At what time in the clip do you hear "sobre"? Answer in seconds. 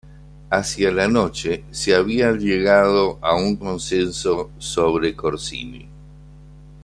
4.57-5.15